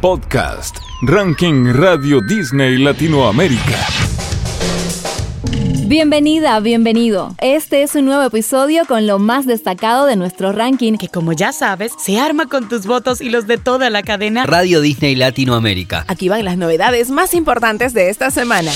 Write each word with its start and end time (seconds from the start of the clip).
Podcast. 0.00 0.76
Ranking 1.02 1.72
Radio 1.72 2.20
Disney 2.20 2.78
Latinoamérica. 2.78 3.78
Bienvenida, 5.86 6.60
bienvenido. 6.60 7.34
Este 7.40 7.82
es 7.82 7.94
un 7.94 8.04
nuevo 8.04 8.22
episodio 8.22 8.84
con 8.86 9.06
lo 9.06 9.18
más 9.18 9.46
destacado 9.46 10.06
de 10.06 10.16
nuestro 10.16 10.52
ranking, 10.52 10.94
que 10.94 11.08
como 11.08 11.32
ya 11.32 11.52
sabes, 11.52 11.92
se 11.98 12.18
arma 12.20 12.46
con 12.46 12.68
tus 12.68 12.86
votos 12.86 13.20
y 13.20 13.30
los 13.30 13.46
de 13.46 13.58
toda 13.58 13.90
la 13.90 14.02
cadena 14.02 14.44
Radio 14.44 14.80
Disney 14.80 15.16
Latinoamérica. 15.16 16.04
Aquí 16.08 16.28
van 16.28 16.44
las 16.44 16.58
novedades 16.58 17.10
más 17.10 17.34
importantes 17.34 17.94
de 17.94 18.10
esta 18.10 18.30
semana. 18.30 18.70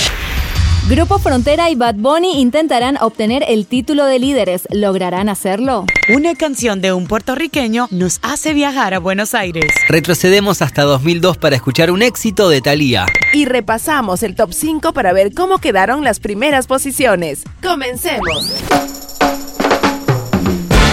Grupo 0.89 1.21
Frontera 1.21 1.71
y 1.71 1.77
Bad 1.77 1.95
Bunny 1.95 2.41
intentarán 2.41 2.97
obtener 3.01 3.45
el 3.47 3.67
título 3.67 4.05
de 4.05 4.19
líderes. 4.19 4.67
¿Lograrán 4.71 5.29
hacerlo? 5.29 5.87
Una 6.13 6.35
canción 6.35 6.81
de 6.81 6.93
un 6.93 7.07
puertorriqueño 7.07 7.87
nos 7.93 8.19
hace 8.23 8.53
viajar 8.53 8.93
a 8.93 8.99
Buenos 8.99 9.33
Aires. 9.35 9.73
Retrocedemos 9.89 10.61
hasta 10.61 10.83
2002 10.83 11.39
para 11.39 11.55
escuchar 11.55 11.93
un 11.93 12.03
éxito 12.03 12.49
de 12.49 12.61
Thalía. 12.61 13.07
Y 13.33 13.45
repasamos 13.45 14.25
el 14.25 14.35
top 14.35 14.53
5 14.53 14.93
para 14.93 15.13
ver 15.13 15.33
cómo 15.33 15.59
quedaron 15.59 16.03
las 16.03 16.19
primeras 16.19 16.67
posiciones. 16.67 17.45
Comencemos. 17.63 18.51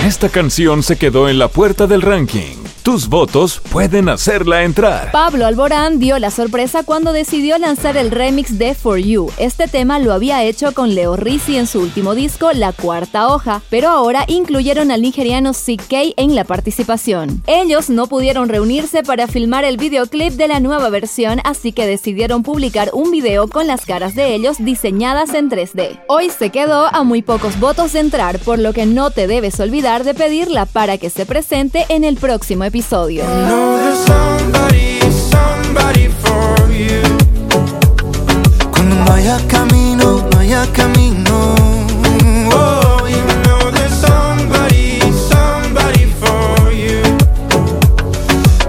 Esta 0.05 0.29
canción 0.29 0.83
se 0.83 0.97
quedó 0.97 1.29
en 1.29 1.39
la 1.39 1.47
puerta 1.47 1.87
del 1.87 2.03
ranking. 2.03 2.68
Tus 2.83 3.09
votos 3.09 3.61
pueden 3.71 4.07
hacerla 4.07 4.63
entrar. 4.63 5.11
Pablo 5.11 5.45
Alborán 5.45 5.99
dio 5.99 6.17
la 6.17 6.31
sorpresa 6.31 6.83
cuando 6.83 7.11
decidió 7.11 7.57
lanzar 7.57 7.97
el 7.97 8.09
remix 8.09 8.57
de 8.57 8.73
For 8.73 8.97
You. 8.97 9.29
Este 9.37 9.67
tema 9.67 9.99
lo 9.99 10.13
había 10.13 10.43
hecho 10.43 10.73
con 10.73 10.95
Leo 10.95 11.17
Rizzi 11.17 11.57
en 11.57 11.67
su 11.67 11.81
último 11.81 12.15
disco, 12.15 12.51
La 12.53 12.71
Cuarta 12.71 13.27
Hoja, 13.27 13.61
pero 13.69 13.89
ahora 13.89 14.23
incluyeron 14.27 14.91
al 14.91 15.01
nigeriano 15.01 15.51
CK 15.51 16.15
en 16.15 16.35
la 16.35 16.45
participación. 16.45 17.43
Ellos 17.47 17.89
no 17.89 18.07
pudieron 18.07 18.47
reunirse 18.47 19.03
para 19.03 19.27
filmar 19.27 19.65
el 19.65 19.77
videoclip 19.77 20.33
de 20.33 20.47
la 20.47 20.61
nueva 20.61 20.89
versión, 20.89 21.41
así 21.43 21.73
que 21.73 21.85
decidieron 21.85 22.43
publicar 22.43 22.91
un 22.93 23.11
video 23.11 23.49
con 23.49 23.67
las 23.67 23.85
caras 23.85 24.15
de 24.15 24.33
ellos 24.33 24.55
diseñadas 24.57 25.33
en 25.33 25.49
3D. 25.49 25.99
Hoy 26.07 26.29
se 26.29 26.49
quedó 26.49 26.87
a 26.87 27.03
muy 27.03 27.21
pocos 27.21 27.59
votos 27.59 27.93
de 27.93 27.99
entrar, 27.99 28.39
por 28.39 28.57
lo 28.57 28.71
que 28.71 28.85
no 28.85 29.11
te 29.11 29.27
debes 29.27 29.59
olvidar 29.59 30.05
de 30.05 30.13
pedirla 30.13 30.65
para 30.65 30.97
que 30.97 31.09
se 31.09 31.25
presente 31.25 31.85
en 31.89 32.03
el 32.03 32.15
próximo 32.15 32.63
episodio. 32.63 32.78
Cuando 38.71 38.95
no 38.95 39.13
haya 39.13 39.37
camino, 39.47 40.25
no 40.31 40.39
haya 40.39 40.65
camino. 40.71 41.55
Oh, 42.53 43.05
you 43.05 43.21
know 43.43 43.69
there's 43.71 43.93
somebody, 43.93 45.01
somebody 45.29 46.05
for 46.21 46.71
you. 46.71 47.01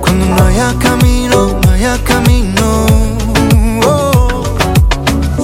Cuando 0.00 0.26
no 0.26 0.44
haya 0.44 0.74
camino, 0.80 1.60
no 1.62 1.70
haya 1.70 1.96
camino. 2.04 2.86
Oh. 3.84 4.42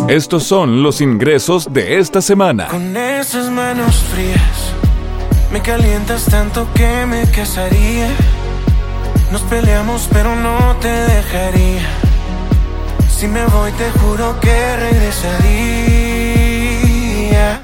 Estos 0.09 0.43
son 0.43 0.83
los 0.83 1.01
ingresos 1.01 1.69
de 1.73 1.99
esta 1.99 2.21
semana. 2.21 2.67
Con 2.67 2.97
esas 2.97 3.49
manos 3.49 3.95
frías, 4.13 4.73
me 5.53 5.63
calientas 5.63 6.25
tanto 6.25 6.67
que 6.75 7.07
me 7.07 7.31
casaría. 7.31 8.09
Nos 9.33 9.43
peleamos, 9.43 10.09
pero 10.13 10.37
no 10.37 10.77
te 10.77 10.89
dejaría. 10.89 11.83
Si 13.11 13.27
me 13.27 13.45
voy, 13.47 13.73
te 13.73 13.91
juro 13.99 14.39
que 14.41 14.77
regresaría. 14.77 15.96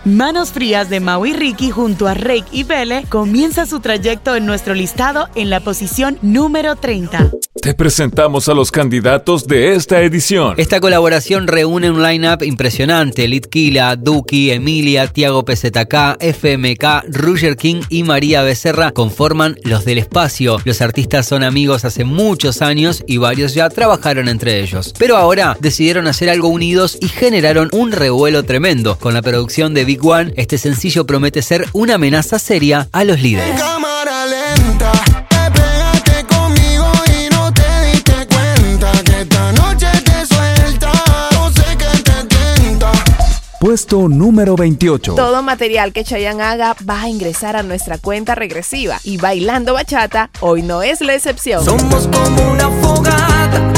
Manos 0.04 0.52
Frías 0.52 0.88
de 0.90 1.00
Mau 1.00 1.24
y 1.26 1.32
Ricky 1.32 1.70
junto 1.70 2.08
a 2.08 2.14
Rake 2.14 2.46
y 2.52 2.64
Belle 2.64 3.04
comienza 3.08 3.66
su 3.66 3.80
trayecto 3.80 4.36
en 4.36 4.46
nuestro 4.46 4.74
listado 4.74 5.28
en 5.34 5.50
la 5.50 5.60
posición 5.60 6.18
número 6.22 6.76
30. 6.76 7.30
Te 7.60 7.74
presentamos 7.74 8.48
a 8.48 8.54
los 8.54 8.72
candidatos 8.72 9.46
de 9.46 9.74
esta 9.74 10.00
edición. 10.00 10.54
Esta 10.56 10.80
colaboración 10.80 11.46
reúne 11.46 11.90
un 11.90 12.02
line-up 12.02 12.42
impresionante. 12.42 13.28
Litkila, 13.28 13.94
Duki, 13.94 14.50
Emilia, 14.50 15.06
Tiago 15.06 15.44
PZK, 15.44 16.16
FMK, 16.18 17.04
Roger 17.10 17.56
King 17.56 17.82
y 17.88 18.02
María 18.02 18.42
Becerra 18.42 18.90
conforman 18.90 19.56
Los 19.62 19.84
del 19.84 19.98
Espacio. 19.98 20.58
Los 20.64 20.80
artistas 20.80 21.28
son 21.28 21.44
amigos 21.44 21.84
hace 21.84 22.04
muchos 22.04 22.62
años 22.62 23.04
y 23.06 23.18
varios 23.18 23.54
ya 23.54 23.68
trabajaron 23.68 24.28
entre 24.28 24.60
ellos. 24.60 24.92
Pero 24.98 25.16
ahora 25.16 25.56
decidieron 25.60 26.08
hacer 26.08 26.30
algo 26.30 26.48
unidos 26.48 26.98
y 27.00 27.06
generaron 27.06 27.68
un 27.70 27.92
revuelo 27.92 28.42
tremendo. 28.42 28.98
Con 28.98 29.14
la 29.14 29.22
producción 29.22 29.72
de 29.72 29.81
Big 29.84 30.04
One, 30.04 30.32
este 30.36 30.58
sencillo 30.58 31.06
promete 31.06 31.42
ser 31.42 31.66
una 31.72 31.94
amenaza 31.94 32.38
seria 32.38 32.88
a 32.92 33.04
los 33.04 33.20
líderes. 33.20 33.60
Puesto 43.62 44.08
número 44.08 44.56
28. 44.56 45.14
Todo 45.14 45.40
material 45.40 45.92
que 45.92 46.02
Chayanne 46.02 46.42
haga 46.42 46.74
va 46.86 47.02
a 47.02 47.08
ingresar 47.08 47.54
a 47.54 47.62
nuestra 47.62 47.96
cuenta 47.96 48.34
regresiva 48.34 48.98
y 49.04 49.18
Bailando 49.18 49.72
Bachata 49.74 50.30
hoy 50.40 50.62
no 50.62 50.82
es 50.82 51.00
la 51.00 51.14
excepción. 51.14 51.64
Somos 51.64 52.08
como 52.08 52.50
una 52.50 52.68
fogata, 52.82 53.72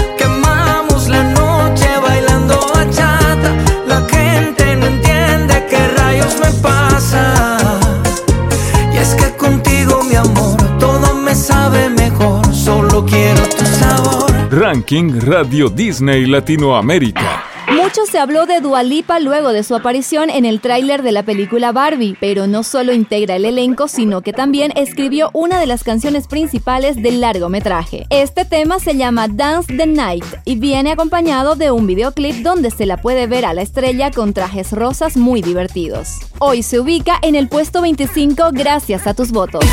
Ranking 14.85 15.19
Radio 15.23 15.71
Disney 15.71 16.27
Latinoamérica. 16.27 17.43
Mucho 17.73 18.05
se 18.05 18.19
habló 18.19 18.45
de 18.45 18.61
Dualipa 18.61 19.19
luego 19.19 19.55
de 19.55 19.63
su 19.63 19.75
aparición 19.75 20.29
en 20.29 20.45
el 20.45 20.61
tráiler 20.61 21.03
de 21.03 21.11
la 21.11 21.23
película 21.23 21.73
Barbie, 21.73 22.19
pero 22.21 22.47
no 22.47 22.63
solo 22.63 22.93
integra 22.93 23.37
el 23.37 23.47
elenco, 23.47 23.89
sino 23.89 24.21
que 24.21 24.35
también 24.35 24.75
escribió 24.77 25.31
una 25.33 25.59
de 25.59 25.67
las 25.67 25.85
canciones 25.85 26.29
principales 26.29 27.03
del 27.03 27.23
largometraje. 27.23 28.05
Este 28.11 28.45
tema 28.45 28.79
se 28.79 28.95
llama 28.95 29.27
Dance 29.27 29.75
the 29.75 29.87
Night 29.87 30.27
y 30.45 30.57
viene 30.57 30.93
acompañado 30.93 31.55
de 31.55 31.71
un 31.71 31.87
videoclip 31.87 32.43
donde 32.43 32.71
se 32.71 32.85
la 32.85 32.99
puede 32.99 33.27
ver 33.27 33.47
a 33.47 33.55
la 33.55 33.63
estrella 33.63 34.11
con 34.11 34.35
trajes 34.35 34.73
rosas 34.73 35.17
muy 35.17 35.41
divertidos. 35.41 36.19
Hoy 36.41 36.63
se 36.63 36.79
ubica 36.79 37.19
en 37.23 37.37
el 37.37 37.49
puesto 37.49 37.81
25 37.81 38.51
gracias 38.53 39.07
a 39.07 39.15
tus 39.15 39.33
votos. 39.33 39.65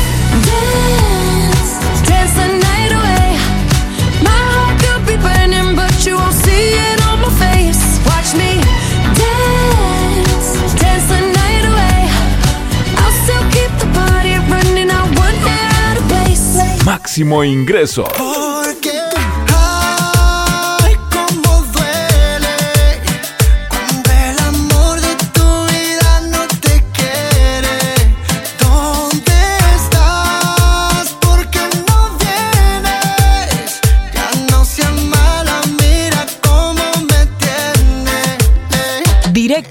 Dance, 0.46 2.10
dance 2.10 2.51
Máximo 17.12 17.44
ingreso. 17.44 18.04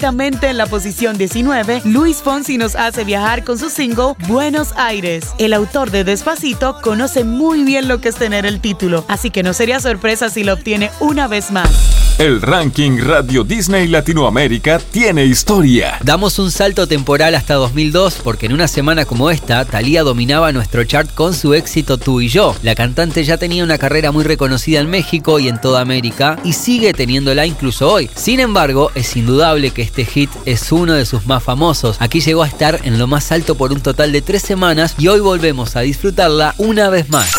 En 0.04 0.58
la 0.58 0.66
posición 0.66 1.16
19, 1.16 1.82
Luis 1.84 2.22
Fonsi 2.22 2.58
nos 2.58 2.74
hace 2.74 3.04
viajar 3.04 3.44
con 3.44 3.56
su 3.56 3.70
single 3.70 4.14
Buenos 4.26 4.72
Aires. 4.76 5.28
El 5.38 5.52
autor 5.52 5.92
de 5.92 6.02
Despacito 6.02 6.80
conoce 6.82 7.22
muy 7.22 7.62
bien 7.62 7.86
lo 7.86 8.00
que 8.00 8.08
es 8.08 8.16
tener 8.16 8.44
el 8.44 8.60
título, 8.60 9.04
así 9.06 9.30
que 9.30 9.44
no 9.44 9.52
sería 9.52 9.78
sorpresa 9.78 10.28
si 10.28 10.42
lo 10.42 10.54
obtiene 10.54 10.90
una 10.98 11.28
vez 11.28 11.52
más. 11.52 12.11
El 12.22 12.40
ranking 12.40 12.98
Radio 13.00 13.42
Disney 13.42 13.88
Latinoamérica 13.88 14.78
tiene 14.78 15.24
historia. 15.24 15.98
Damos 16.04 16.38
un 16.38 16.52
salto 16.52 16.86
temporal 16.86 17.34
hasta 17.34 17.54
2002 17.54 18.20
porque 18.22 18.46
en 18.46 18.52
una 18.52 18.68
semana 18.68 19.04
como 19.04 19.28
esta, 19.28 19.64
Thalía 19.64 20.04
dominaba 20.04 20.52
nuestro 20.52 20.84
chart 20.84 21.12
con 21.12 21.34
su 21.34 21.52
éxito 21.52 21.98
Tú 21.98 22.20
y 22.20 22.28
yo. 22.28 22.54
La 22.62 22.76
cantante 22.76 23.24
ya 23.24 23.38
tenía 23.38 23.64
una 23.64 23.76
carrera 23.76 24.12
muy 24.12 24.22
reconocida 24.22 24.78
en 24.78 24.88
México 24.88 25.40
y 25.40 25.48
en 25.48 25.60
toda 25.60 25.80
América 25.80 26.38
y 26.44 26.52
sigue 26.52 26.92
teniéndola 26.92 27.44
incluso 27.44 27.90
hoy. 27.90 28.08
Sin 28.14 28.38
embargo, 28.38 28.92
es 28.94 29.16
indudable 29.16 29.72
que 29.72 29.82
este 29.82 30.04
hit 30.04 30.30
es 30.44 30.70
uno 30.70 30.92
de 30.92 31.06
sus 31.06 31.26
más 31.26 31.42
famosos. 31.42 31.96
Aquí 31.98 32.20
llegó 32.20 32.44
a 32.44 32.46
estar 32.46 32.78
en 32.84 33.00
lo 33.00 33.08
más 33.08 33.32
alto 33.32 33.56
por 33.56 33.72
un 33.72 33.80
total 33.80 34.12
de 34.12 34.22
tres 34.22 34.42
semanas 34.42 34.94
y 34.96 35.08
hoy 35.08 35.18
volvemos 35.18 35.74
a 35.74 35.80
disfrutarla 35.80 36.54
una 36.58 36.88
vez 36.88 37.10
más. 37.10 37.32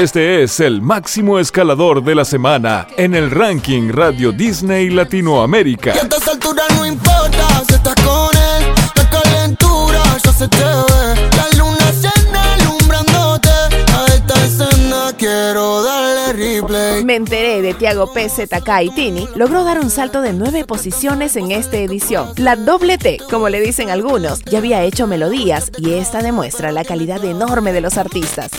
Este 0.00 0.42
es 0.42 0.60
el 0.60 0.80
máximo 0.80 1.38
escalador 1.38 2.02
de 2.02 2.14
la 2.14 2.24
semana 2.24 2.86
en 2.96 3.14
el 3.14 3.30
ranking 3.30 3.90
Radio 3.90 4.32
Disney 4.32 4.88
Latinoamérica. 4.88 5.94
Y 5.94 5.98
a 5.98 6.00
estas 6.00 6.26
alturas 6.26 6.64
no 6.74 6.86
importa 6.86 7.62
si 7.68 7.74
estás 7.74 7.94
con 7.96 8.34
él, 8.34 8.72
la 8.96 9.10
calentura 9.10 10.02
ya 10.24 10.32
se 10.32 10.48
te 10.48 10.56
ve. 10.56 11.28
La 11.36 11.58
luna 11.58 11.92
llena 12.00 12.54
alumbrándote. 12.54 13.50
A 13.50 14.06
esta 14.14 14.42
escena 14.46 15.12
quiero 15.18 15.82
darle 15.82 16.32
replay. 16.32 17.04
Me 17.04 17.16
enteré 17.16 17.60
de 17.60 17.74
Tiago 17.74 18.10
PZK 18.10 18.70
y 18.84 18.90
Tini 18.92 19.28
logró 19.36 19.64
dar 19.64 19.80
un 19.80 19.90
salto 19.90 20.22
de 20.22 20.32
nueve 20.32 20.64
posiciones 20.64 21.36
en 21.36 21.50
esta 21.50 21.76
edición. 21.76 22.32
La 22.36 22.56
doble 22.56 22.96
T, 22.96 23.18
como 23.30 23.50
le 23.50 23.60
dicen 23.60 23.90
algunos, 23.90 24.42
ya 24.46 24.60
había 24.60 24.82
hecho 24.82 25.06
melodías 25.06 25.70
y 25.76 25.92
esta 25.92 26.22
demuestra 26.22 26.72
la 26.72 26.86
calidad 26.86 27.22
enorme 27.22 27.74
de 27.74 27.82
los 27.82 27.98
artistas. 27.98 28.50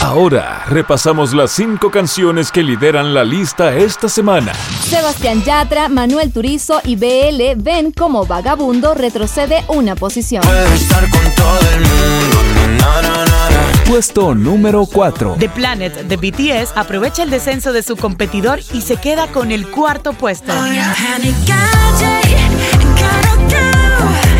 Ahora 0.00 0.64
repasamos 0.68 1.32
las 1.32 1.52
cinco 1.52 1.90
canciones 1.90 2.52
que 2.52 2.62
lideran 2.62 3.14
la 3.14 3.24
lista 3.24 3.74
esta 3.74 4.08
semana. 4.08 4.52
Sebastián 4.82 5.42
Yatra, 5.42 5.88
Manuel 5.88 6.32
Turizo 6.32 6.80
y 6.84 6.96
BL 6.96 7.56
ven 7.56 7.92
como 7.92 8.26
Vagabundo 8.26 8.94
retrocede 8.94 9.64
una 9.68 9.96
posición. 9.96 10.42
Puedo 10.42 10.66
estar 10.74 11.08
con 11.10 11.34
todo 11.34 11.60
el 11.74 11.80
mundo. 11.80 12.38
Na, 12.78 13.02
na, 13.02 13.24
na, 13.24 13.50
na. 13.50 13.84
Puesto 13.86 14.34
número 14.34 14.86
4. 14.86 15.36
The 15.38 15.48
Planet 15.48 15.94
de 16.02 16.16
BTS 16.16 16.72
aprovecha 16.76 17.22
el 17.22 17.30
descenso 17.30 17.72
de 17.72 17.82
su 17.82 17.96
competidor 17.96 18.60
y 18.72 18.82
se 18.82 18.96
queda 18.98 19.28
con 19.28 19.50
el 19.50 19.68
cuarto 19.70 20.12
puesto. 20.12 20.52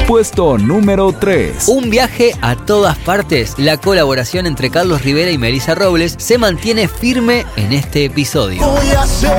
Puesto 0.06 0.56
número 0.56 1.12
3. 1.12 1.66
Un 1.66 1.90
viaje 1.90 2.32
a 2.40 2.54
todas 2.54 2.96
partes. 2.98 3.54
La 3.58 3.76
colaboración 3.76 4.46
entre 4.46 4.70
Carlos 4.70 5.02
Rivera 5.02 5.32
y 5.32 5.38
Melissa 5.38 5.74
Robles 5.74 6.14
se 6.16 6.38
mantiene 6.38 6.86
firme 6.86 7.44
en 7.56 7.72
este 7.72 8.04
episodio. 8.04 8.64
Voy 8.64 8.88
a 8.90 9.02
hacer 9.02 9.32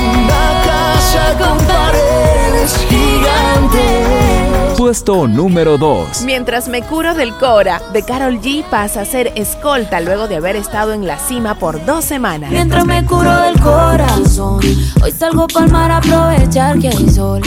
una 0.00 0.62
casa 0.64 1.38
con 1.38 1.58
paredes 1.64 2.76
gigantes. 2.88 4.76
Puesto 4.76 5.28
número 5.28 5.78
2. 5.78 6.22
Mientras 6.22 6.66
me 6.66 6.82
curo 6.82 7.14
del 7.14 7.32
Cora, 7.34 7.80
de 7.92 8.02
Carol 8.02 8.40
G 8.40 8.64
pasa 8.68 9.02
a 9.02 9.04
ser 9.04 9.32
escolta 9.36 10.00
luego 10.00 10.26
de 10.26 10.34
haber 10.36 10.56
estado 10.56 10.92
en 10.92 11.06
la 11.06 11.20
cima 11.20 11.54
por 11.56 11.86
dos 11.86 12.04
semanas. 12.04 12.50
Mientras 12.50 12.84
me 12.84 13.04
curo 13.04 13.42
del 13.42 13.60
corazón, 13.60 14.58
hoy 15.00 15.12
salgo 15.12 15.46
pa'l 15.46 15.70
mar 15.70 15.92
a 15.92 15.98
aprovechar 15.98 16.80
que 16.80 16.88
hay 16.88 17.08
sol. 17.08 17.40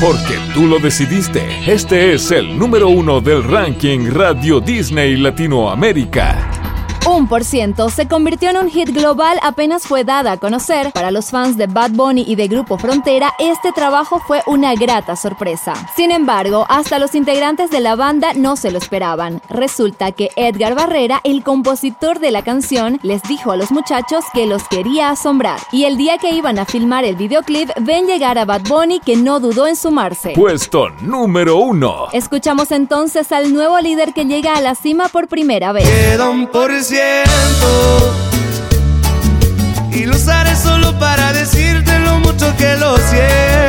Porque 0.00 0.38
tú 0.52 0.66
lo 0.66 0.78
decidiste. 0.78 1.42
Este 1.66 2.14
es 2.14 2.30
el 2.30 2.58
número 2.58 2.88
uno 2.88 3.20
del 3.20 3.42
ranking 3.44 4.10
Radio 4.10 4.60
Disney 4.60 5.16
Latinoamérica. 5.16 6.53
Un 7.06 7.28
por 7.28 7.44
ciento 7.44 7.90
se 7.90 8.08
convirtió 8.08 8.48
en 8.48 8.56
un 8.56 8.70
hit 8.70 8.88
global 8.88 9.38
apenas 9.42 9.82
fue 9.82 10.04
dada 10.04 10.32
a 10.32 10.36
conocer. 10.38 10.90
Para 10.92 11.10
los 11.10 11.30
fans 11.30 11.58
de 11.58 11.66
Bad 11.66 11.90
Bunny 11.90 12.24
y 12.26 12.34
de 12.34 12.48
Grupo 12.48 12.78
Frontera, 12.78 13.34
este 13.38 13.72
trabajo 13.72 14.20
fue 14.26 14.42
una 14.46 14.74
grata 14.74 15.14
sorpresa. 15.14 15.74
Sin 15.94 16.10
embargo, 16.10 16.64
hasta 16.70 16.98
los 16.98 17.14
integrantes 17.14 17.70
de 17.70 17.80
la 17.80 17.94
banda 17.94 18.32
no 18.32 18.56
se 18.56 18.70
lo 18.70 18.78
esperaban. 18.78 19.42
Resulta 19.50 20.12
que 20.12 20.30
Edgar 20.36 20.74
Barrera, 20.74 21.20
el 21.24 21.42
compositor 21.42 22.20
de 22.20 22.30
la 22.30 22.42
canción, 22.42 22.98
les 23.02 23.22
dijo 23.24 23.52
a 23.52 23.56
los 23.56 23.70
muchachos 23.70 24.24
que 24.32 24.46
los 24.46 24.66
quería 24.68 25.10
asombrar. 25.10 25.60
Y 25.72 25.84
el 25.84 25.98
día 25.98 26.16
que 26.16 26.30
iban 26.30 26.58
a 26.58 26.64
filmar 26.64 27.04
el 27.04 27.16
videoclip, 27.16 27.68
ven 27.82 28.06
llegar 28.06 28.38
a 28.38 28.46
Bad 28.46 28.62
Bunny 28.62 29.00
que 29.00 29.16
no 29.16 29.40
dudó 29.40 29.66
en 29.66 29.76
sumarse. 29.76 30.32
Puesto 30.34 30.88
número 31.02 31.58
1. 31.58 32.08
Escuchamos 32.12 32.70
entonces 32.72 33.30
al 33.30 33.52
nuevo 33.52 33.78
líder 33.80 34.14
que 34.14 34.24
llega 34.24 34.54
a 34.54 34.62
la 34.62 34.74
cima 34.74 35.08
por 35.08 35.28
primera 35.28 35.72
vez. 35.72 35.84
Queda 35.86 36.30
un 36.30 36.46
por 36.46 36.72
Y 39.92 40.06
lo 40.06 40.16
usaré 40.16 40.54
solo 40.56 40.98
para 40.98 41.32
decirte 41.32 41.98
lo 42.00 42.18
mucho 42.20 42.54
que 42.56 42.76
lo 42.76 42.96
siento 42.98 43.64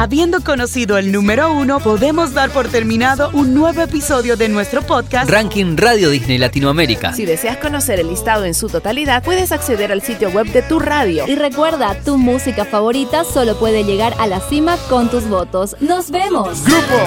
Habiendo 0.00 0.42
conocido 0.42 0.96
el 0.96 1.12
número 1.12 1.52
uno, 1.52 1.78
podemos 1.78 2.32
dar 2.32 2.48
por 2.48 2.68
terminado 2.68 3.28
un 3.34 3.52
nuevo 3.52 3.82
episodio 3.82 4.34
de 4.34 4.48
nuestro 4.48 4.80
podcast. 4.80 5.28
Ranking 5.28 5.76
Radio 5.76 6.08
Disney 6.08 6.38
Latinoamérica. 6.38 7.12
Si 7.12 7.26
deseas 7.26 7.58
conocer 7.58 8.00
el 8.00 8.08
listado 8.08 8.46
en 8.46 8.54
su 8.54 8.68
totalidad, 8.68 9.22
puedes 9.22 9.52
acceder 9.52 9.92
al 9.92 10.00
sitio 10.00 10.30
web 10.30 10.46
de 10.46 10.62
tu 10.62 10.78
radio. 10.78 11.28
Y 11.28 11.34
recuerda, 11.34 11.94
tu 12.02 12.16
música 12.16 12.64
favorita 12.64 13.24
solo 13.24 13.58
puede 13.58 13.84
llegar 13.84 14.14
a 14.18 14.26
la 14.26 14.40
cima 14.40 14.78
con 14.88 15.10
tus 15.10 15.28
votos. 15.28 15.76
¡Nos 15.80 16.10
vemos! 16.10 16.64
Grupo 16.64 17.04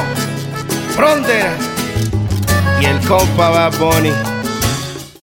Frontera 0.95 1.57
Y 2.79 2.85
el 2.85 2.99
compa 3.07 3.49
Bad 3.49 3.73
Bunny 3.79 4.11